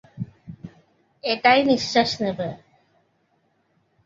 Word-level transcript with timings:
এটায় 1.23 1.61
নিশ্বাস 1.69 2.09
নেবে। 2.23 2.49